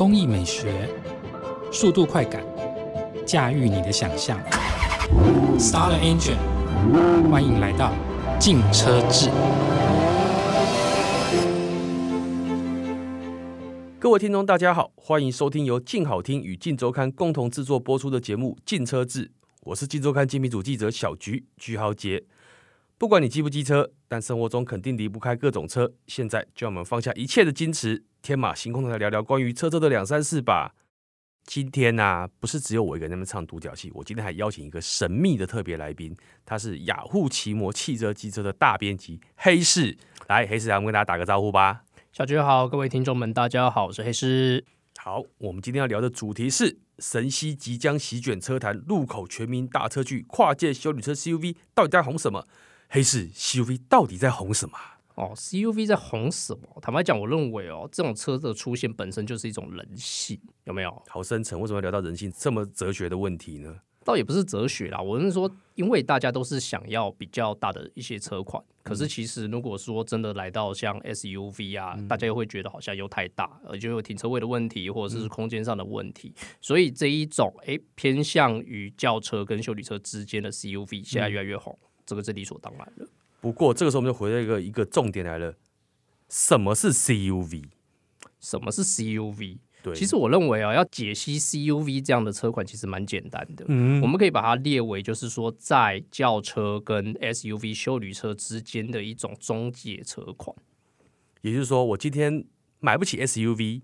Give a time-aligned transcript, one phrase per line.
[0.00, 0.88] 工艺美学、
[1.70, 2.42] 速度快感，
[3.26, 4.40] 驾驭你的想象。
[5.58, 6.38] Star Engine，
[7.30, 7.92] 欢迎来到
[8.38, 9.28] 竞车志。
[13.98, 19.26] 各位听众，大家好，欢迎收听由静好听与静周刊共同制作播出的节目《竞车志》，
[19.64, 22.24] 我是静周刊精品组记者小菊菊豪杰。
[22.96, 25.92] 不管你机不机车，但生活中肯定离不开各种车。
[26.06, 30.74] 现在就让我们放下一切的矜持，天马行空的来聊聊关于车车的两三事吧。
[31.44, 39.96] 今天呢、不是只有我一个人在那唱独角戏，我今天还邀请一个神秘的特别来宾，他是雅虎奇摩汽车机车的大编辑黑市。
[40.28, 41.82] 来，黑市，来我们跟大家打个招呼吧。
[42.12, 44.64] 小菊好，各位听众们，大家好，我是黑市。
[44.98, 52.46] 好，我们今天要聊的主题是神西即将席卷车坛，路口全民大车剧，跨界修旅车 CUV 到底在红什么？
[52.88, 54.78] 黑市 CUV 到底在红什么？
[55.20, 56.66] 哦，CUV 在红什么？
[56.80, 61.02] 坦白讲，我认为哦，这种车的出现本身就是一种人性，有没有？
[61.08, 63.76] 好深沉，为什么要聊到人性这么哲学的问题呢？
[64.02, 83.06] 倒也不是哲学啦，我是说，因为大家都是想要比较大的一些车款，可是其实如果说真的来到像 SUV 啊，大家又会觉得好像又太大，而且有停车位的问题，或者是空间上的问题，所以这一种诶偏向于轿车跟修理车之间的 CUV 现在越来越红，这个是理所当然的。
[83.40, 85.54] 不过这个时候我们就回到一个一个重点来了，
[86.28, 87.64] 什么是 CUV？
[88.38, 89.58] 什么是 CUV？
[89.82, 93.64] 对，其实我认为啊，要解析 CUV 这样的车款其实蛮简单的。
[93.68, 100.54] 嗯我们可以把它列为就是说，在轿车跟 SUV 修旅车之间的一种中介车款。
[101.40, 102.44] 也就是说，我今天
[102.78, 103.80] 买不起 SUV，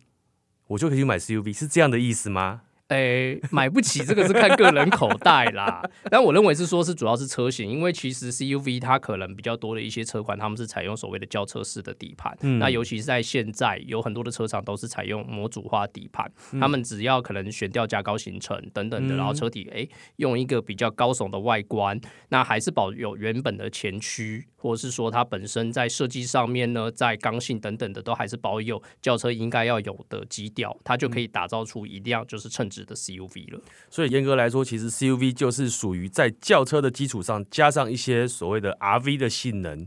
[0.66, 2.62] 我就可以去买 CUV，是这样的意思吗？
[2.88, 12.60] 诶，买不起这个是看个人口袋啦，但我认为是说是主要是车型，因为其实 CUV 它可能比较多的一些车款，他们是采用所谓的轿车式的底盘，嗯。
[12.60, 33.60] 那尤其是在现在有很多的车厂都是采用模组化底盘，嗯他们只要可能悬吊加高行程等等的，然后车体诶用一个比较高耸的外观，那还是保有原本的前驱，或者是说它本身在设计上面呢，在刚性等等的都还是保有轿车应该要有的基调，它就可以打造出一辆就是称职指的 CUV 了。
[33.88, 39.86] 所以严格来说，其实 CUV 就是属于在轿车的基础上加上一些所谓的 RV 的性能，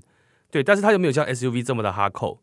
[0.49, 2.41] 对，但是它又没有像 SUV 这么的哈扣。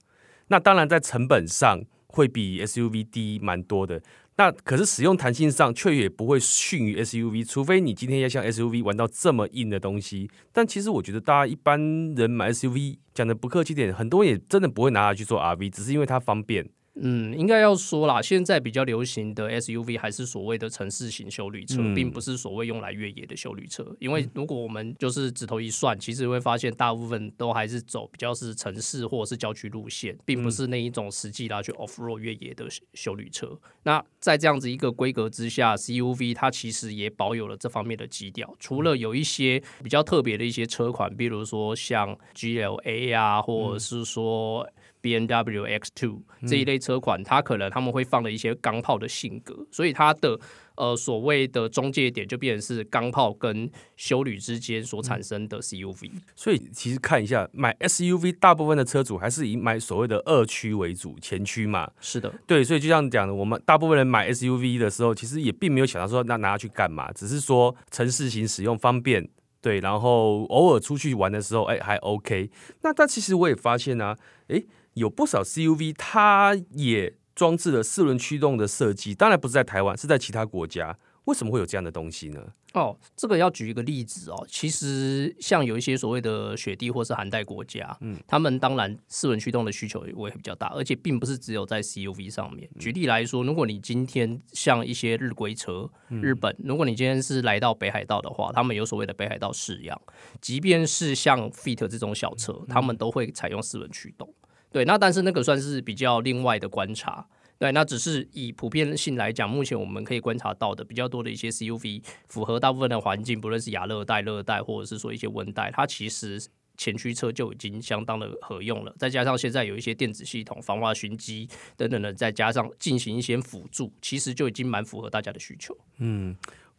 [0.49, 4.01] 那当然在成本上会比 SUV 低蛮多的，
[4.37, 10.31] 那可是使用弹性上却也不会逊于 SUV，除非你今天要像 SUV 玩到这么硬的东西。
[10.53, 11.81] 但其实我觉得大家一般
[12.15, 16.69] 人买 SUV，讲的不客气点，很多人也真的不会拿它去做 RV，只是因为它方便。
[16.99, 23.85] 嗯，应该要说啦，现在比较流行的 SUV 还是所谓的城市型修旅车，嗯并不是所谓用来越野的修旅车。
[23.99, 33.59] 因为如果我们就是指头一算，其实会发现大部分都还是走比较是城市或者是郊区路线，并不是那一种实际拿去 off road 越野的修旅车。
[33.83, 38.57] 那在这样子一个规格之下，CUV 它其实也保有了这方面的基调。
[38.59, 44.67] 除了有一些比较特别的一些车款，比如说像 GLA 啊，或者是说
[45.07, 50.37] B N W X Two 这一类车款，它可能他们会放了一些钢炮的性格，所以它的
[50.75, 56.11] 呃所谓的中介点就变成是钢炮跟修旅之间所产生的 CUV。
[56.35, 61.89] 所以其实看一下，买 SUV 大部分的车主还是以买所谓的二驱为主，前驱嘛。
[62.01, 69.29] 是的，对，所以就像讲的，我们大部分人买 SUV 的时候，其实也并没有想到说那拿它去干嘛，只是说城市型使用方便，
[69.61, 72.51] 对，然后偶尔出去玩的时候，哎，还 OK。
[72.83, 74.17] 那但其实我也发现啊，
[74.49, 74.63] 哎，
[74.97, 80.99] 有不少 CUV 它也装置了四轮驱动的设计，当然不是在台湾，是在其他国家。
[81.27, 82.41] 为什么会有这样的东西呢？
[82.73, 84.47] 哦，这个要举一个例子哦。
[84.49, 92.71] 其实像有一些所谓的雪地或是寒带国家，嗯，他们当然四轮驱动的需求也会比较大，而且并不是只有在 CUV 上面。
[92.79, 100.01] 举例来说，如果你今天像一些日规车，日本，如果你今天是来到北海道的话，他们有所谓的北海道式样，
[100.41, 104.33] 即便是像 Fit 这种小车，他们都会采用四轮驱动。
[104.71, 107.27] 对，那但是那个算是比较另外的观察。
[107.59, 116.39] 对，那只是以普遍性来讲，目前我们可以观察到的比较多的一些 CUV，符合大部分的环境，不论是亚热带、热带，或者是说一些温带，它其实
[116.77, 118.95] 前驱车就已经相当的合用了。
[118.99, 121.49] 再加上现在有一些电子系统、防滑循迹
[121.79, 125.75] 等等的，再加上进行一些辅助，其实就已经蛮符合大家的需求。
[125.97, 126.37] 嗯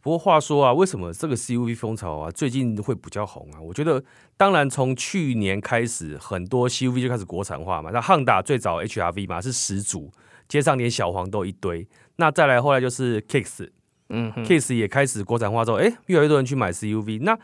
[0.08, 3.60] 不过话说啊，为什么这个 CUV 风潮啊最近会比较红啊？
[3.60, 4.02] 我觉得，
[4.38, 7.90] 当然从去年开始，很多 CUV 就开始国产化嘛。
[7.92, 10.10] 那汉达最早 HRV 嘛是始祖，
[10.48, 11.86] 街上连小黄都一堆。
[12.16, 13.68] 那再来后来就是 Kicks，
[14.08, 17.20] 嗯哼，Kicks 也开始国产化之后，哎，越来越多人去买 CUV。
[17.20, 17.38] 那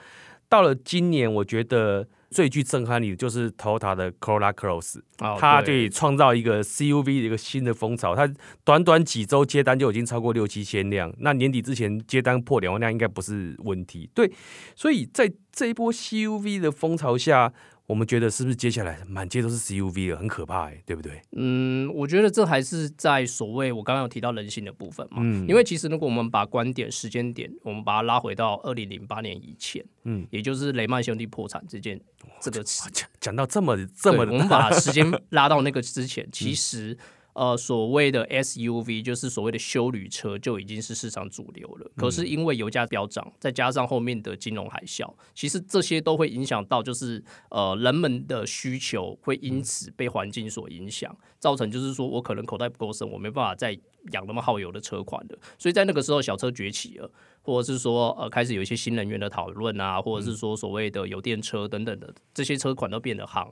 [0.48, 8.16] 到了今年，我觉得最具震撼力的就是 Toyota 的 Corolla Cross，哦它可对以创造一个 CUV 的一个新的风潮。
[8.16, 8.28] 它
[8.64, 14.10] 短短几周接单就已经超过六七千辆，那年底之前接单破两万辆应该不是问题。
[14.12, 14.32] 对，
[14.74, 17.52] 所以在这一波 CUV 的风潮下，
[17.86, 21.20] 我们觉得是不是接下来满街都是 CUV 了，很可怕欸、对不对？
[21.32, 25.18] 嗯，我觉得这还是在所谓我刚刚有提到人性的部分嘛。
[25.20, 32.00] 嗯因为其实如果我们把观点、时间点，我们把它拉回到二零零八年以前，嗯，也就是雷曼兄弟破产这件
[32.40, 36.96] 这个事讲讲到这么这么我们把时间 拉到那个之嗯前，其实。
[37.34, 41.90] 呃，所谓的 SUV 就是所谓的休旅车，就已经是市场主流了。
[41.96, 53.76] 可嗯是因为油价飙涨，再加上后面的金融海啸，其实这些都会影响到，就是呃人们的需求会因此被环境所影响，造成就是说我可能口袋不够深，我没办法再
[54.12, 55.36] 养那么耗油的车款的。
[55.58, 57.10] 所以在那个时候，小车崛起了，
[57.44, 63.48] 或者是说呃开始有一些新能源的讨论啊，或者是说所谓的油电车等等的这些车款都变得行。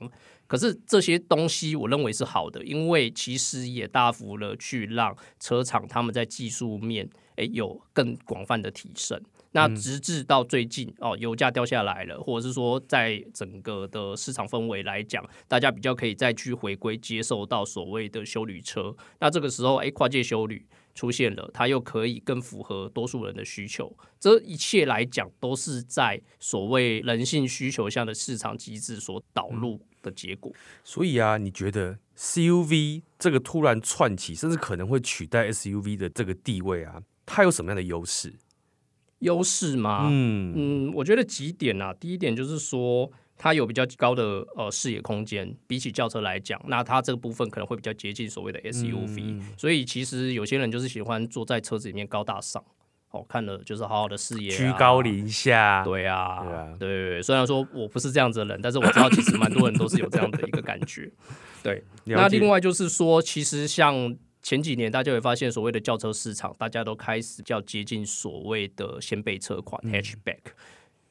[0.47, 9.21] 可是这些东西我认为是好的，因为其实也大幅了去让车厂他们在技术面诶有更广泛的提升。
[9.55, 18.95] 那直至到最近哦，油价掉下来了，或者是说在整个的市场氛围来讲，大家比较可以再去回归接受到所谓的修旅车。
[19.19, 23.95] 那这个时候，诶，跨界修旅出现了，它又可以更符合多数人的需求。
[24.19, 30.53] 这一切来讲，都是在所谓人性需求下的市场机制所导入的结果。
[30.83, 38.33] 所以啊，你觉得 CUV 这个突然窜起，甚至可能会取代 SUV 的这个地位啊，它有什么样的优势？
[39.19, 40.09] 优势吗？
[40.11, 40.53] 嗯
[40.89, 41.93] 嗯，我觉得几点啊。
[41.93, 52.63] 第一点就是说，它有比较高的呃视野空间，比起轿车来讲，那它这个部分可能会比较接近所谓的 SUV、所以其实有些人就是喜欢坐在车子里面高大上，
[53.11, 56.75] 哦，看了就是好好的视野、啊，居高临下，对啊，对啊。
[56.79, 61.11] 对对对虽然说我不是这样子的人，但是我知道其实蛮多人都是有这样的一个感觉。
[61.63, 70.39] 对，那另外就是说，其实像前几年大家会发现，所谓的轿车市场，大家都开始较接近所谓的掀背车款、hatchback。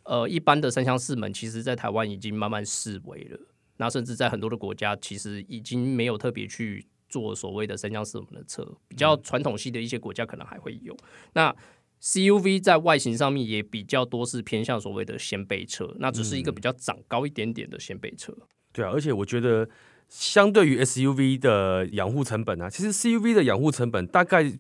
[0.05, 3.39] 呃，一般的三厢四门，其实在台湾已经慢慢式微了。
[3.77, 10.97] 那甚至在很多的国家，其实已经没有特别去做所谓的三厢四门的车，比较传统系的一些国家可能还会有。
[11.33, 11.55] 那
[12.01, 18.37] CUV 在外形上面也比较多是偏向所谓的掀背车，那只是一个比较长高一点点的掀背车。
[18.73, 19.69] 对啊，而且我觉得
[20.09, 24.53] 相对于 SUV 的养护成本啊，其实 CUV 的养护成本大概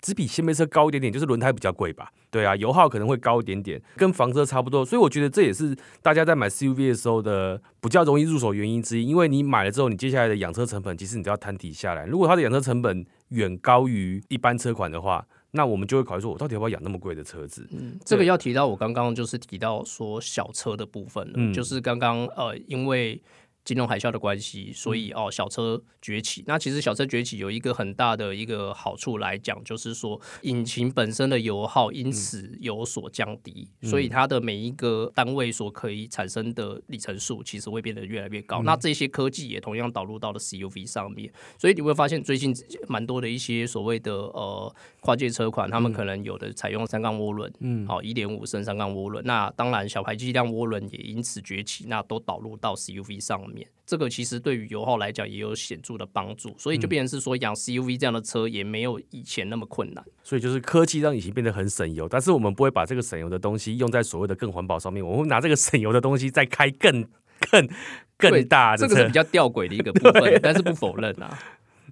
[0.00, 2.10] 只比掀背车高一点点，就是轮胎比较贵吧。
[2.30, 4.84] 对啊，油耗可能会高一点点，跟房车差不多。
[4.84, 9.06] 所以我觉得这也是大家在买 CUV 的时候的比较容易入手原因之一。
[9.06, 12.06] 因为你买了之后，你接下来的养车成本其实你都要摊底下来。
[12.06, 17.66] 如果它的养车成本远高于一般车款的话，那我们就会考虑说，我到底要不要养那么贵的车子？
[17.72, 23.20] 嗯，这个要提到我刚刚就是提到说小车的部分了，嗯就是刚刚呃，因为
[23.64, 26.42] 金融海啸的关系，所以哦小车崛起。
[26.46, 38.62] 那其实小车崛起有一个很大的一个好处来讲，就是说引擎本身的油耗因此有所降低，所以它的每一个单位所可以产生的里程数其实会变得越来越高。
[38.62, 42.54] 那这些科技也同样导入到了 CUV 上面，所以你会发现最近
[42.88, 49.24] 蛮多的一些所谓的呃跨界车款，他们可能有的采用三缸涡轮，嗯，好一点五升三缸涡轮。
[49.24, 53.68] 那当然小排气量涡轮也因此崛起，那都导入到 CUV 上面。
[53.84, 60.04] 这个其实对于油耗来讲也有显著的帮助，所以就变成是说养 CUV 这样的车也没有以前那么困难。
[60.22, 67.04] 所以就是科技让引擎变得很省油，但是我们不会把这个省油的东西用在所谓的更环保上面，我们会拿这个省油的东西再开更
[67.50, 67.68] 更
[68.16, 69.12] 更大的车这个是比。
[69.12, 71.36] 较吊诡的一个部分， 但是不否认啊。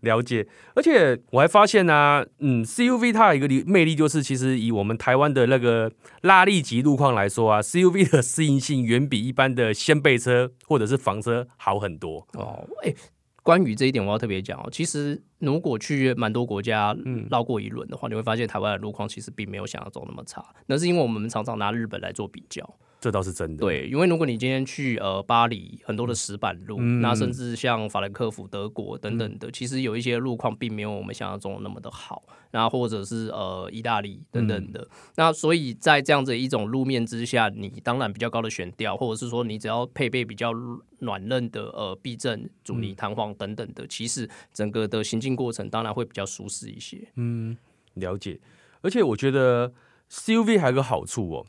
[0.02, 5.90] 了解，而且我还发现呢、啊，嗯，CUV 它有一个力魅力，就是其实以我们台湾的那个
[6.22, 12.26] 拉力级路况来说啊，CUV 的适应性远比一般的掀背车或者是房车好很多。
[12.34, 12.94] 哦，哎、
[13.42, 16.96] 关于这一点我要特别讲哦，其实如果去蛮多国家
[17.30, 20.44] 绕过一轮的话，你会发现台湾的路况其实并没有想象中那么差。
[20.66, 22.68] 那是因为我们常常拿日本来做比较。
[23.00, 40.52] 这倒是真的。，对，因为如果你今天去呃巴黎，很多的石板路，那甚至像法兰克福、德国等等的，其实有一些路况并没有我们想象中那么的好，那或者是呃意大利等等的，那所以在这样子一种路面之下，你当然比较高的悬吊，或者是说你只要配备比较
[40.98, 47.08] 软韧的呃避震、阻尼弹簧等等的，其实整个的行进过程当然会比较舒适一些。
[47.14, 47.56] 嗯
[47.94, 48.40] 了解。
[48.80, 49.72] 而且我觉得
[50.10, 51.46] CUV 还有个好处哦，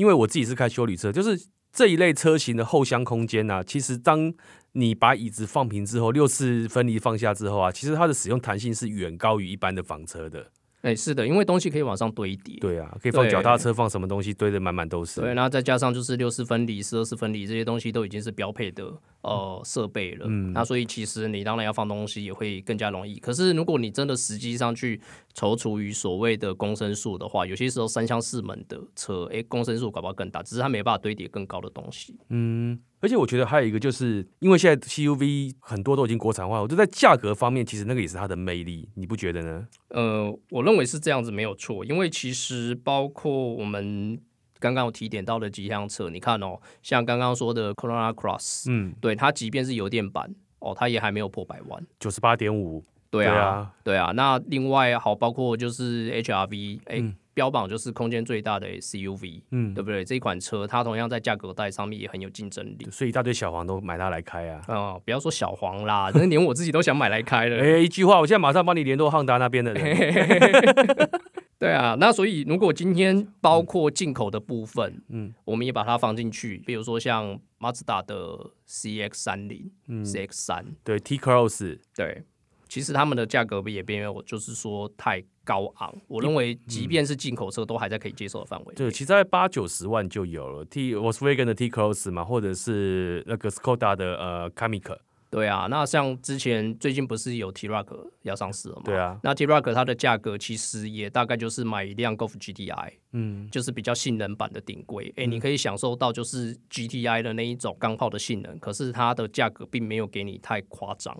[0.00, 1.38] 因为我自己是开修理车，就是
[1.70, 4.32] 这一类车型的后箱空间呢、其实当
[4.72, 10.50] 你把椅子放平之后，六次分离放下之后啊，其实它的使用弹性是远高于一般的房车的。
[10.82, 12.56] 哎，是的，因为东西可以往上堆叠。
[12.58, 15.20] 对啊，可以放脚踏车，放什么东西堆的满满都是。
[15.20, 20.24] 对，然后再加上就是六四分离、四二四分离这些东西都已经是标配的呃设备了。
[20.26, 23.18] 嗯那所以其实你当然要放东西也会更加容易。
[23.18, 24.98] 可是如果你真的实际上去
[25.34, 32.18] 踌躇于所谓的公升数的话，有些时候三厢四门的车，哎，公升数搞不好更大，只是它没办法堆叠更高的东西。
[32.30, 39.66] 嗯，而且我觉得还有一个，就是因为现在 CUV 很多都已经国产化，我觉得在价格方面，其实那个也是它的魅力，你不觉得呢？
[39.88, 44.20] 呃，我认为是这样子没有错，因为其实包括我们
[44.58, 51.82] 刚刚有提点到的几辆车，你看哦，像刚刚说的 Corona Cross，嗯，对它即便是油电版哦，它也还没有破百万。
[51.98, 54.12] 九十八点五，对啊，对啊。
[54.14, 60.04] 那另外好，包括就是 HRV，哎、嗯标榜就是空间最大的 SUV，嗯对，不对？
[60.04, 62.86] 这一款车它同样在价格带上面也很有竞争力。
[62.90, 64.62] 所以一大堆小黄都买它来开啊。
[64.68, 67.56] 哦、不要说小黄啦， 真的连我自己都想买来开了。
[67.56, 69.80] 哎、一句话，我现在马上帮你联络汉达那边的人。
[71.58, 82.24] 对啊，那所以如果今天包括进口的部分，嗯我们也把它放进去，比如说像马自达的 CX 三零、嗯，CX 三，对，T Cross，对，
[82.68, 88.74] 其实他们的价格也没有就是说太高昂，我认为即便是进口车都还在可以接受的范围内。
[88.76, 94.96] 对，其实在八九十万就有了 T Volkswagen 的 T Cross 嘛，或者是那个 Skoda 的呃 Kamiq。
[95.28, 97.86] 对啊，那像之前最近不是有 T-Roc
[98.22, 98.82] 要上市了吗？
[98.84, 105.12] 对啊，那 T-Roc 它的价格其实也大概就是买一辆 Golf GTI，嗯，就是比较性能版的顶规。
[105.16, 111.16] 哎、你可以享受到就是 GTI 的那一种钢炮的性能，可是它的价格并没有给你太夸张。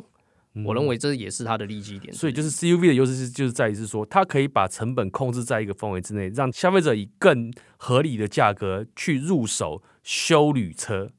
[0.66, 11.12] 我认为这也是它的利基点所以就是 CUV 的优势是就是在于是说，它可以把成本控制在一个范围之内，让消费者以更合理的价格去入手修旅车。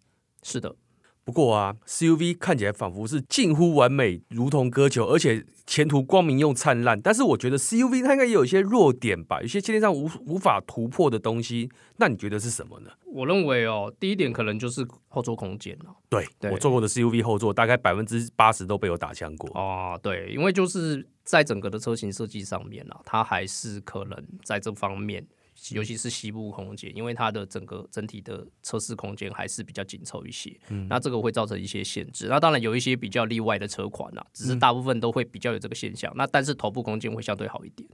[0.43, 0.75] 是的，
[1.31, 6.99] 不过啊，CUV 看起来仿佛是近乎完美，如同歌球，而且前途光明又灿烂。
[6.99, 11.69] 但是我觉得 CUV 它应该也有一些弱点吧，有些界面上无无法突破的东西。
[11.95, 12.89] 那你觉得是什么呢？
[13.05, 15.95] 我认为哦，第一点可能就是后座空间了。
[16.09, 19.49] 对对我坐过的 CUV 后座，大概百分之八十都被我打枪过。
[19.51, 25.25] 哦，对，因为就是在整个的车型设计上面啊，它还是可能在这方面，
[25.69, 32.27] 尤其是西部空间，因为它的整个整体的车室空间还是比较紧凑一些，那这个会造成一些限制。
[32.27, 36.11] 那当然有一些比较例外的车款啊，只是大部分都会比较有这个现象。
[36.15, 37.87] 那但是头部空间会相对好一点。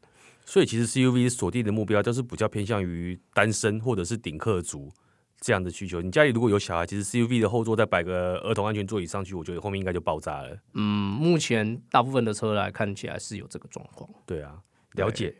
[0.45, 4.89] 所以其实 CUV 锁定的目标就是比较偏向于单身或者是顶客族
[5.41, 6.01] 这样的需求。
[6.01, 10.57] 你家里如果有小孩，其实 CUV 的后座再摆个儿童安全座椅上去，我觉得后面应该就爆炸了。
[10.73, 10.81] 嗯，
[11.19, 14.09] 目前大部分的车来看起来是有这个状况。
[14.25, 14.57] 对啊，
[14.93, 15.35] 了解。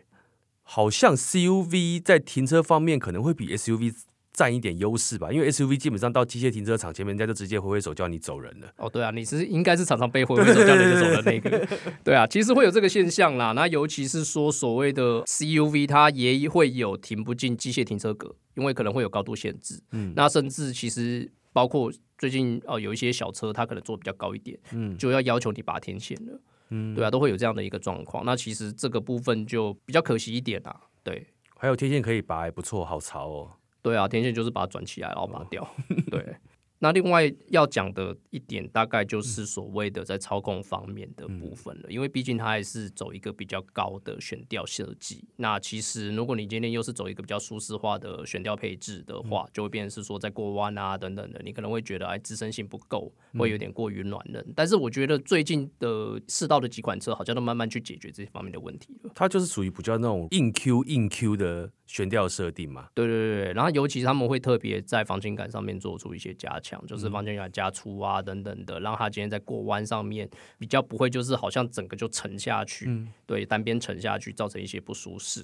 [0.69, 3.93] 好像 CUV 在停车方面可能会比 SUV
[4.33, 8.67] 占一点优势吧，因为 SUV 基本上到机械停车场前面，人家就直接挥挥手叫你走人了。
[8.75, 11.67] 哦，对啊，你是应该是常常被挥挥手叫人家走的那个，
[12.03, 13.53] 对啊，其实会有这个现象啦。
[13.53, 19.81] 那尤其是说所谓的 CUV，它也会有停不进机械停车格，因为可能会有高度限制。
[19.91, 26.39] 嗯那甚至其实包括最近哦、有一些小车，它可能做比较高一点，嗯就要要求你拔天线了。
[26.69, 28.25] 嗯，对啊，都会有这样的一个状况。
[28.25, 30.81] 那其实这个部分就比较可惜一点啊。
[31.03, 31.25] 对，
[31.57, 33.51] 还有天线可以拔，还不错，好潮哦。
[33.81, 35.65] 对啊，天线就是把它转起来，然后拔掉。
[36.11, 36.35] 对，
[36.79, 45.23] 那另外要讲的一点，大概就是所谓的在操控方面的部分了，因为毕竟它还是走一个比较高的悬吊设计。
[45.37, 54.45] 那其实如果你今天又是走一个比较舒适化的悬吊配置的话，就会变成是说在过弯啊等等的，你可能会觉得哎支撑性不够，会有点过于软韧。
[54.55, 59.11] 但是我觉得最近的试到的几款车，好像都慢慢去解决这方面的问题了。
[59.15, 62.89] 它就是属于比较那种硬 Q 硬 Q 的悬吊设定嘛。
[62.93, 70.29] 对对对对，然后尤其他们会特别在防倾感上面做出一些加强，就是防倾感加粗啊等等的，让它今天在过弯上面
[70.59, 72.87] 比较不会就是好像整个就沉下去，
[73.25, 75.43] 对单边沉下去造成一些不舒适。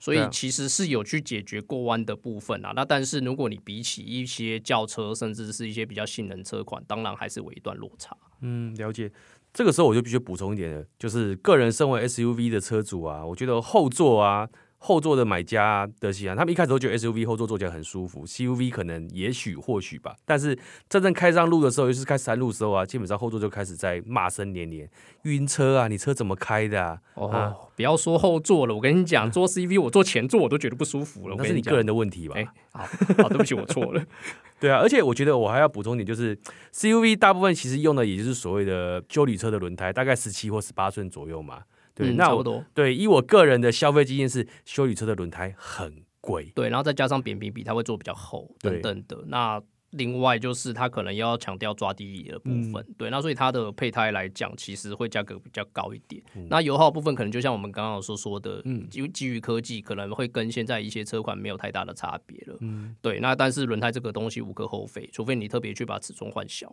[0.00, 8.16] 所以其实是有去解决过弯的部分啊，那但是如果你比起一些轿车，甚至是一些比较性能车款，当然还是有一段落差。
[8.42, 9.10] 嗯，了解。
[9.52, 14.48] 这个时候我就必须补充一点了，就是个人身为 SUV 的车主啊，我觉得后座啊，
[14.80, 20.56] 后座的买家的喜欢，他们一开始都觉得 SUV 后座坐起来很舒服，CUV 可能也许或许吧，但是
[20.88, 24.88] 真正开上路的时候，尤其是开山路的时候啊，基本上后座就开始在骂声连连，
[25.22, 26.98] 晕车啊，你车怎么开的啊？
[27.14, 31.34] 哦，啊不要说后座了，我跟你讲，坐 CV 我坐前座我都觉得不舒服了。
[31.36, 32.34] 那是你个人的问题吧？
[32.36, 32.84] 哎、好，
[33.22, 34.04] 好，对不起，我错了。
[34.60, 36.36] 对啊，而且我觉得我还要补充一点，就是
[36.72, 41.62] CUV 大部分其实用的也就是所谓的修理车的轮胎，大概十七或十八寸左右嘛。
[41.98, 42.64] 对，嗯那我差不多。
[42.72, 46.52] 对以我个人的消费经验是，修理车的轮胎很贵。
[46.54, 49.24] 对，然后再加上扁平比，它会做比较厚等等的。
[49.26, 49.60] 那
[49.92, 56.22] 另外就是它可能要强调抓地力的部分，对，那所以它的配胎来讲，其实会价格比较高一点。
[56.50, 62.58] 那油耗部分可能就像我们刚刚所说的，基基于科技可能会跟现在一些车款没有太大的差别了。
[62.60, 66.70] 嗯，对，那但是轮胎这个东西无可厚非，除非你特别去把尺寸换小。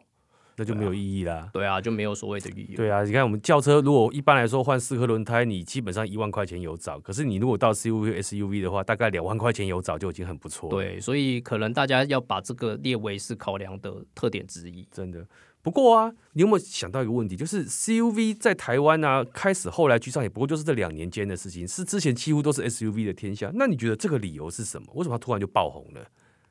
[0.58, 1.50] 那就没有意义啦。
[1.52, 2.76] 对啊，就没有所谓的意义。
[2.76, 7.00] 对啊，你看我们轿车，如果一般来说换四颗轮胎，你基本上一万块钱有找。
[7.00, 10.70] 可是你如果到 CUV、SUV 的话，大概两万块钱有找就已经很不错。
[10.70, 14.88] 对，所以可能大家要把这个列为是考量的特点之一。
[14.92, 15.26] 真的。
[15.62, 23.52] 不过啊，你有没有想到一个问题，就是 CUV 在台湾呢开始后来居上，也不过就是这两年间的事情，是之前几乎都是 SUV 的天下。
[23.56, 24.88] 那你觉得这个理由是什么？
[24.94, 26.06] 为什么它突然就爆红了？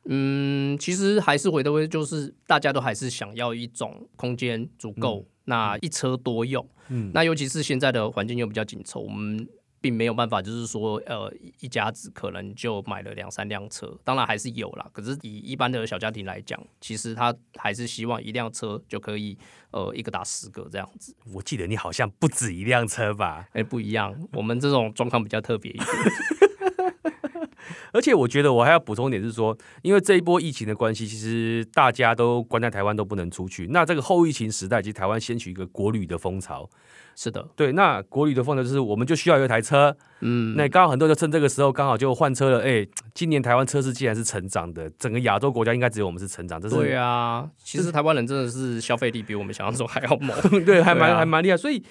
[0.06, 6.66] 嗯，其实还是回到就是大家都还是想要一种空间足够，那一车多用。
[6.88, 9.48] 嗯，那尤其是现在的环境又比较紧凑，我们
[9.80, 14.86] 并没有办法，就是说，呃，一家子可能就买了两三辆车，当然还是有啦。
[14.92, 19.36] 可是以一般的小家庭来讲，其实他还是希望一辆车就可以，
[19.70, 21.14] 呃，一个打十个这样子。
[21.32, 23.48] 我记得你好像不止一辆车吧？
[23.52, 25.86] 哎，不一样，我们这种状况比较特别一点。
[27.92, 33.68] 而且我觉得我还要补充一点是说，因为这一波疫情的关系，其实大家都关在台湾都不能出去。
[33.70, 36.68] 那这个后疫情时代，其实台湾掀起一个国旅的风潮。
[37.16, 37.70] 是的，对。
[37.70, 39.96] 那国旅的风潮就是，我们就需要有一台车。
[40.20, 40.56] 嗯。
[40.56, 42.60] 那刚好很多人就趁这个时候刚好就换车了。
[42.64, 46.60] 哎，今年台湾车市竟然是成长的，整个亚洲国家应该只有我们是成长。
[46.60, 47.48] 这是对啊。
[47.56, 50.36] 其实台湾人真的是消费力比我们想象中还要猛。
[50.66, 51.56] 对，还蛮还蛮厉害。
[51.56, 51.84] 所以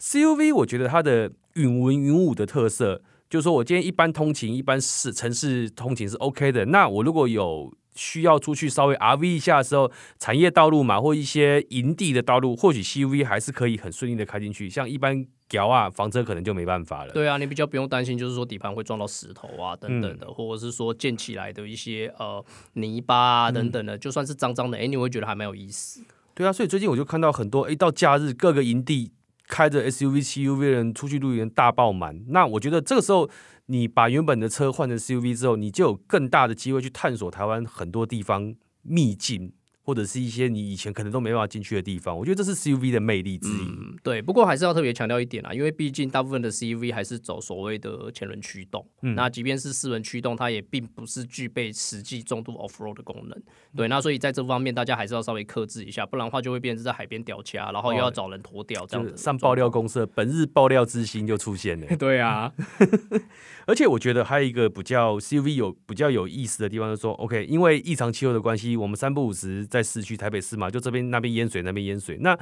[0.00, 3.02] CUV 我觉得它的云文云武的特色。
[3.30, 6.66] 就是说我今天一般通勤，一般是城市通勤是 OK 的。
[6.66, 14.68] 那我如果有需要出去稍微 RV 一下的时候，产业道路嘛，或一些营地的道路，或许 CUV 还是可以很顺利的开进去。
[14.68, 17.12] 像一般屌啊房车可能就没办法了。
[17.12, 26.02] 对啊，你比较不用担心，就是说底盘会撞到石头啊等等的，或者是说建起来的一些呃泥巴啊等等的，就算是脏脏的，哎，你会觉得还蛮有意思。
[26.34, 29.12] 对啊，所以最近我就看到很多，哎，到假日各个营地。
[29.50, 33.28] 开着 SUV、CUV 的人出去露营大爆满，那我觉得这个时候
[33.66, 39.52] 你把原本的车换成 CUV 之后，你就有更大的机会去探索台湾很多地方秘境。
[39.90, 43.98] 或者是一些你以前可能都没办法进去的地方，我觉得这是 CUV 的魅力之一。
[44.04, 53.36] 对，不过还是要特别强调一点啊，因为毕竟大部分的 CUV 还是走所谓的前轮驱动，那即便是四轮驱动，它也并不是具备实际重度 off road 的功能。
[53.76, 59.16] 对，那所以在这方面大家还是要稍微克制一下，不然的话就会变成在海边掉卡，然后又要找人拖掉这样子。
[59.16, 61.86] 上爆料公社，本日爆料之星就出现了。
[61.98, 62.52] 对啊，
[63.66, 72.16] 而且我觉得还有一个比较 CUV 有比较有意思的地方，就是说 OK，因为异常气候的关系，我们三不五时在市区台北市嘛，就这边那边淹水，那边淹水。
[72.18, 72.38] 那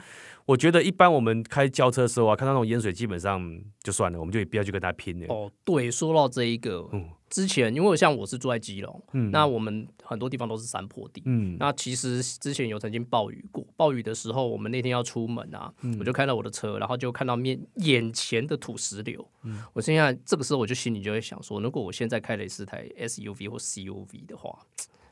[0.47, 5.27] 我觉得一般我们开轿车的时候啊，看到那种淹水，基本上就算了，我们就不要去跟他拼了。
[5.29, 24.59] 哦，对，说到这一个，嗯，之前因为像我是住在基隆，嗯，那我们很多地方都是山坡地，嗯，那其实之前有曾经暴雨过，暴雨的时候，我们那天要出门啊，我就开到我的车，然后就看到面眼前的土石流，嗯，我现在这个时候我就心里就会想说，如果我现在开的是台 SUV 或 CUV 的话。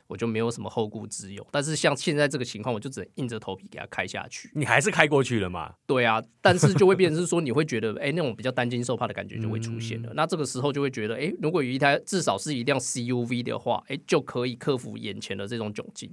[0.07, 4.49] 我就没有什么后顾之忧，但是像现在这个情况，我就只能硬着头皮给他开下去。
[4.53, 5.73] 你还是开过去了嘛？
[5.85, 10.11] 对啊，但是就会变成是说，你会觉得，哎，那种比较担惊受怕的感觉就会出现了。
[10.15, 16.09] 那这个时候就会觉得，哎，如果有一台至少是一辆 CUV 的话，哎，就可以克服眼前的这种窘境。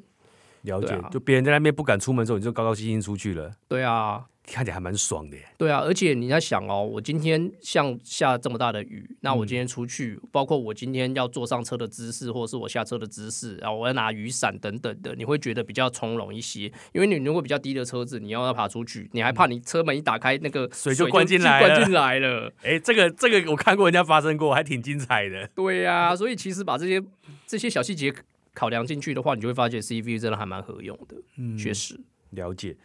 [0.64, 3.52] 了解，就别人在那边不敢出门的时候，你就高高兴兴出去了。
[3.68, 4.26] 对啊。
[4.46, 16.70] 看起来还蛮爽的，对啊，而且你在想哦，我今天像下这么大的雨，那我今天出去，包括我今天要坐上车的姿势，或者是我下车的姿势，然后我要拿雨伞等等的，你会觉得比较从容一些。
[16.92, 22.52] 因为你如果比较低的车子，你要要爬出去，你还怕你车门一打开，那个水就灌进来，灌进来了。
[22.62, 25.48] 哎，这个这个我看过人家发生过，还挺精彩的。
[25.54, 27.02] 对呀，所以其实把这些
[27.46, 28.12] 这些小细节
[28.54, 31.16] 考量进去的话，你就会发现 C V 真的还蛮合用的。
[31.36, 32.76] 嗯，确实了解。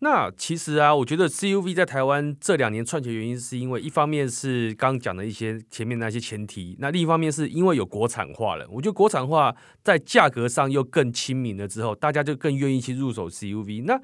[0.00, 8.66] 那其实啊，我觉得 CUV 在台湾这两年串起原因，是因为一方面是刚刚讲的一些前面那些前提，那另一方面是因为有国产化了。
[8.70, 13.84] 我觉得国产化在价格上又更亲民了之后，大家就更愿意去入手 CUV。
[13.84, 13.98] 那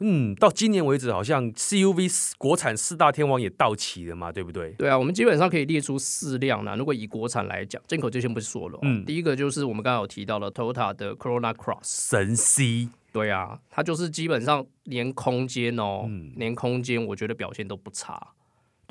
[0.00, 4.72] 嗯，到今年为止，好像 CUV 国产四大天王也到齐了嘛，对不对？
[4.72, 6.74] 对啊，我们基本上可以列出四辆啦。
[6.74, 8.78] 如果以国产来讲，进口就先不说了。
[8.82, 12.88] 嗯，第一个就是我们刚刚有提到了 Toyota 的 Corona Cross 神 C。
[13.12, 18.28] 对啊，它就是基本上连空间哦，连空间我觉得表现都不差。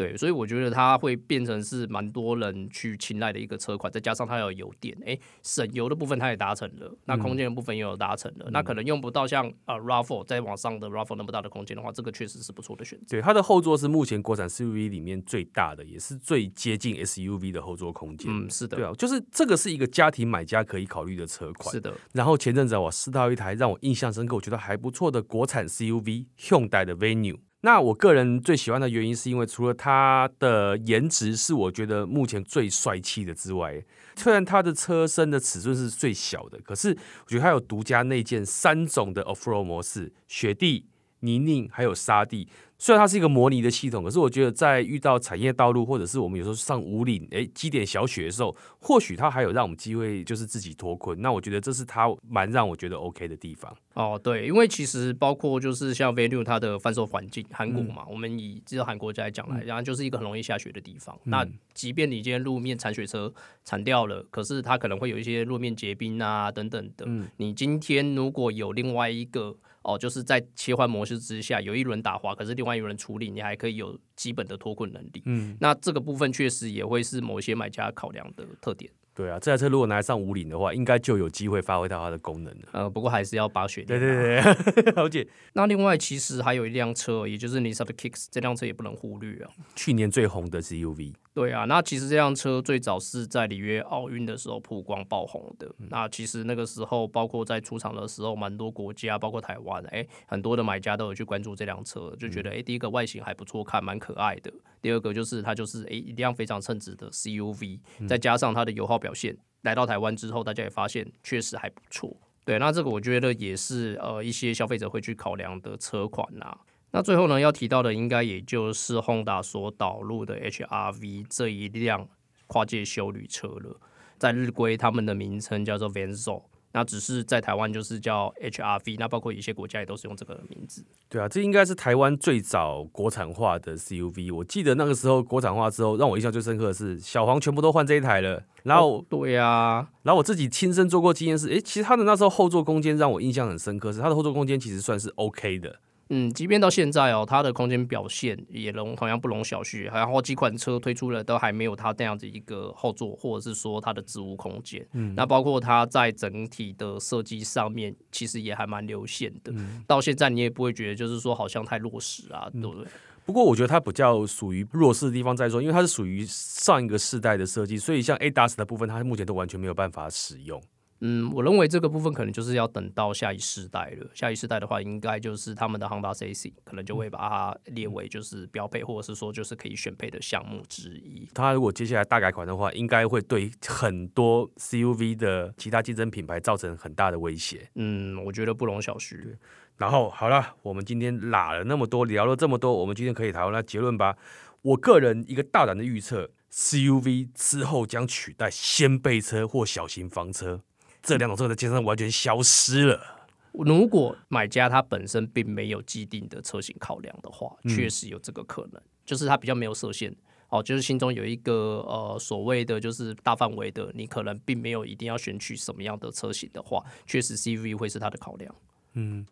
[0.02, 13.06] 对，所以我觉得它会变成是蛮多人去青睐的一个车款，再加上它有油电，哎，省油的部分它也达成了，那空间的部分也有达成了，那可能用不到像呃 Rav4 再往上的 Rav4 那么大的空间的话，这个确实是不错的选择。
[13.10, 18.32] 对，它的后座是目前国产 SUV 里面最大的，也是最接近 SUV 的后座空间。
[18.32, 21.72] 嗯，是的，对啊，就是这个是一个家庭买家可以考虑的车款。
[21.72, 21.94] 是的。
[22.14, 27.40] 然后前阵子我试到一台让我印象深刻，我觉得还不错的国产 SUV，Hyundai 的 Venue。
[27.64, 33.84] 那我个人最喜欢的原因，是因为除了它的颜值是我觉得目前最帅气的之外，
[34.16, 36.90] 虽然它的车身的尺寸是最小的，可是
[37.26, 40.88] 我觉得它有独家内建三种的 Offroad 模式：雪地、
[41.22, 42.48] 泥泞还有沙地。
[42.78, 51.22] 虽然它是一个模拟的系统，可是我觉得在遇到产业道路，或者是我们有时候上五岭，哎，积点小雪的时候，或许它还有让我们机会，就是自己脱困。
[51.22, 53.72] 那我觉得这是它蛮让我觉得 OK 的地方。
[53.94, 61.16] 哦，对，因为其实包括就是像 Venue 它的贩售环境，韩国嘛，我们以只有韩国来讲来，然后就是一个很容易下雪的地方。
[61.26, 63.32] 那即便你今天路面铲雪车
[63.64, 67.06] 铲掉了，可是它可能会有一些路面结冰啊等等的。
[67.38, 69.56] 你今天如果有另外一个。
[69.84, 75.24] 哦，就是在切换模式之下，有一轮打滑，可是另外一轮处理，你还可以有基本的脱困能力。
[75.26, 78.92] 嗯，那这个部分确实也会是某些买家考量的特点。
[79.14, 82.68] 对啊，这台车如果拿来上五岭的话，应该就有机会发挥到它的功能了。
[82.72, 85.28] 呃，不过还是要把雪对对对， 了解。
[85.54, 89.52] 那另外，其实还有一辆车，也就是 Nissan 的 Kicks，这辆车也不能忽略啊。
[89.76, 91.14] 去年最红的 SUV。
[91.34, 95.70] 对啊，那其实这辆车最早是在里约奥运的时候曝光爆红的。
[95.90, 104.52] 那其实那个时候，包括在出厂的时候，蛮多国家，包括台湾，哎，很多的买家都有去关注这辆车，就觉得哎，第一个外形还不错看，蛮可爱的。
[104.82, 112.16] 第二个就是它就是哎一辆非常称职的 CUV，再加上它的油耗表现，来到台湾之后，大家也发现确实还不错。
[112.46, 116.58] 对，那这个我觉得也是呃一些消费者会去考量的车款呐。
[116.92, 122.08] 那最后呢，要提到的应该也就是 Honda 所导入的 HRV 这一辆
[122.48, 123.80] 跨界修旅车了。
[124.18, 128.96] 在日规，他们的名称叫做 Venzo，那只是在台湾就是叫 HRV。
[129.00, 130.84] 那包括一些国家也都是用这个名字。
[131.10, 134.36] 对啊，这应该是台湾最早国产化的 CUV。
[134.36, 138.44] 我记得那个时候国产化之后，让我印象最深刻的是小黄全部都换这一台了。
[138.64, 145.80] 然后，对呀，然后我自己亲身做过经验是，诶，其实它的那时候后座空间让我印象很深刻，是它的后座空间其实算是 OK 的。
[146.14, 149.86] 嗯，即便到现在哦，它的空间表现也容同样不容小觑。
[149.86, 154.86] 然后几款车推出了，都还没有它那样子一个后座，或者是说它的置物空间。
[154.92, 159.54] 嗯，那包括它在整体的设计上面，其实也还蛮流线的。
[159.88, 162.86] 到现在你也不会觉得就是说好像太落实啊，对不对？
[163.24, 170.62] 不过我觉得它比较属于弱势的地方在说，因为它是属于上一个世代的设计，所以像 A d a s 的部分，它目前都完全没有办法使用。
[171.04, 174.08] 嗯，我认为这个部分可能就是要等到下一世代了。
[174.14, 181.28] 下一世代的话，应该就是他们的 Honda CC 可能就会把它列为就是标配，或者是说就是可以选配的项目之一。
[181.34, 187.68] 它如果接下来大改款的话，应该会对很多 CUV 的其他竞争品牌造成很大的威胁。
[187.76, 189.36] 嗯，我觉得不容小觑。
[189.78, 194.16] 然后好了，我们今天拉了那么多，聊了这么多，我们今天可以谈那结论吧。
[194.62, 200.62] 我个人一个大胆的预测，CUV 之后将取代掀背车或小型房车。
[201.02, 203.28] 这两种车在街上完全消失了。
[203.52, 210.16] 如果买家他本身并没有既定的车型考量的话，确实有这个可能，就是他比较没有设限
[210.48, 218.56] 哦，就是心中有一个呃所谓的就是大范围的，你可能并没有一定要选取什么样的车型的话，确实 C V 会是他的考量。
[218.94, 219.26] 嗯，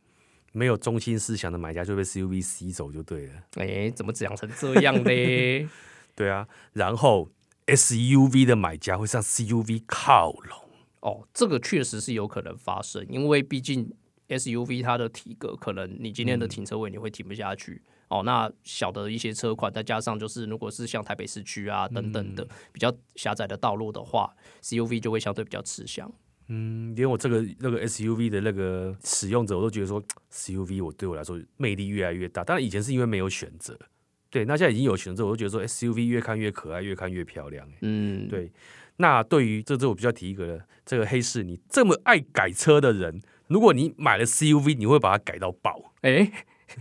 [0.52, 3.34] 没有中心思想的买家就被 C V 吸走就对了。
[3.56, 5.68] 哎，怎么讲成这样嘞？
[6.14, 7.30] 对啊，然后
[7.68, 10.69] S U V 的买家会向 C U V 靠拢。
[11.02, 13.92] 哦，这个确实是有可能发生，因为毕竟
[14.28, 17.82] SUV 它的体格，可能你今天的停车位你会停不下去。
[18.10, 24.34] 哦，那小的一些车款，再加上就是如果是像台北市区啊等等的比较狭窄的道路的话
[24.64, 26.12] ，CUV 就会相对比较吃香。
[26.48, 32.44] 嗯，连我这个那个 SUV 的那个使用者，我都觉得说 CUV 我对我来说魅力越来越大。
[32.44, 33.78] 当然以前是因为没有选择，
[34.32, 37.72] 对，那现在已经有选择，我就觉得说 SUV 越看越可爱，越看越漂亮。
[37.82, 38.52] 嗯，对。
[39.02, 45.94] 那对于这这我比较提一个了，这个黑市，你这么爱改车的人，如果你买了 CUV，你会把它改到爆？
[46.02, 46.30] 哎，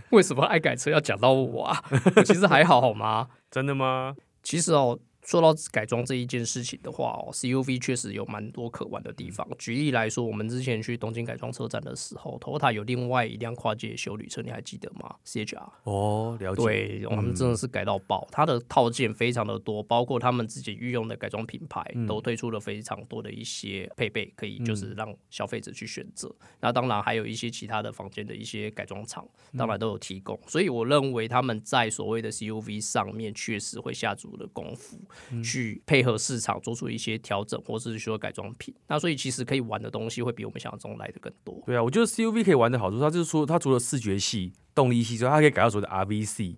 [0.09, 1.81] 为什么爱改车要讲到我啊？
[2.25, 3.29] 其实还好，好吗？
[3.49, 4.15] 真的吗？
[4.43, 4.99] 其实哦，
[5.29, 9.47] 说到改装这一件事情的话哦，CUV 确实有蛮多可玩的地方。
[9.59, 16.63] 举例来说，我们之前去东京改装车展的时候，Toyota 有另外一辆跨界修旅车，你还记得吗？CHR 哦，了解。
[16.63, 26.35] 对，我们真的是改到爆，它的套件非常的多，包括他们自己御用的改装品牌都推出了非常多的一些配备，可以就是让消费者去选择。
[26.59, 29.23] 那当然还有一些其他的房间的一些改装厂，
[29.55, 30.39] 当然都有提供。
[30.47, 34.99] 所以我认为他们在所谓的 CUV 上面确实会下足了功夫。
[35.43, 38.73] 去配合市场做出一些调整，或是说改装品。
[38.87, 41.61] 那所以其实可以玩的东西会比我们想象中来的更多。
[41.65, 46.57] 对啊，我觉得 CUV 可以玩的好处，它就是说它除了视觉系、动力系之外，它可以改到所谓的 RVC，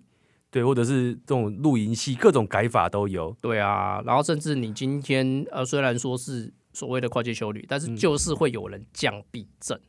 [0.50, 3.36] 对，或者是这种露营系，各种改法都有。
[3.40, 9.80] 对啊，然后甚至你今天呃，虽然说是所谓的跨界修旅，但是就是会有人降避震。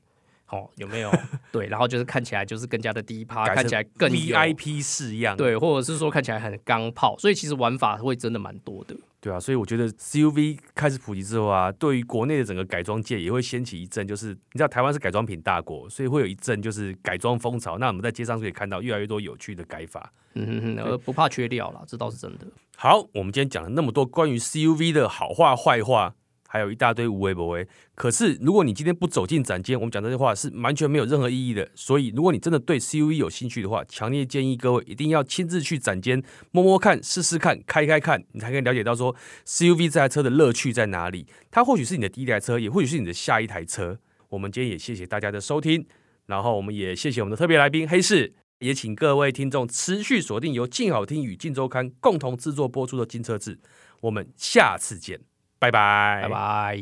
[0.53, 1.11] 哦，有没有？
[1.51, 8.95] 对，然后就是看起来就是更加的低趴，看起来更 VIP 式样，对，或者是说看起来很钢炮，所以其实玩法会真的蛮多的。
[9.19, 17.77] 对啊，所以我觉得 CUV 开始普及之后啊，对于国内的整个改装界也会掀起一阵，就是你知道台湾是改装品大国，所以会有一阵就是改装风潮。
[17.77, 22.45] 那我们在街上可以看到越来越多有趣的改法，嗯，而不怕缺料啦，这倒是真的。
[22.75, 26.15] 好，我们今天讲了那么多关于 CUV 的好话坏话。
[26.53, 31.67] 还有一大堆无为不为，可是如果你今天不走进展间，我们讲这些话是完全没有任何意义的。
[31.73, 39.15] 所以，如果你真的对 CUV 有兴趣的话，强烈建议各位一定要亲自去展间摸摸看、试试看、开开看，你才可以了解到说
[39.47, 41.25] CUV 这台车的乐趣在哪里。
[41.49, 43.97] 它或许是你的第一台车，也或许是你的下一台车。
[44.29, 45.83] 我们今天也谢谢大家的收听，
[46.27, 53.55] 然后我们也谢谢我们的特别来宾黑市，也请各位听众持续锁定由静好听与静周刊共同制作播出的《金车志》，
[54.01, 55.33] 我们下次见。
[55.63, 56.78] 拜拜拜拜！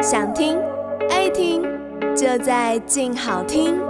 [0.00, 0.56] 想听
[1.10, 1.62] 爱听，
[2.14, 3.80] 就在静好听。